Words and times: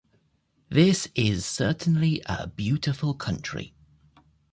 This 0.67 1.09
is 1.13 1.45
certainly 1.45 2.23
a 2.25 2.47
beautiful 2.47 3.13
country! 3.13 3.75